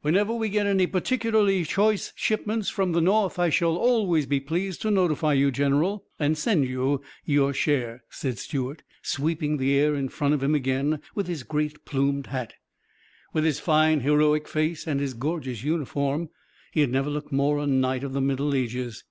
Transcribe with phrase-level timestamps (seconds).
[0.00, 4.80] "Whenever we get any particularly choice shipments from the North I shall always be pleased
[4.80, 10.08] to notify you, General, and send you your share," said Stuart, sweeping the air in
[10.08, 12.54] front of him again with his great plumed hat.
[13.34, 16.30] With his fine, heroic face and his gorgeous uniform
[16.72, 19.04] he had never looked more a knight of the Middle Ages.